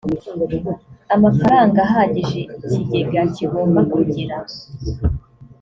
[1.15, 4.37] amafaranga ahagije ikigega kigomba kugira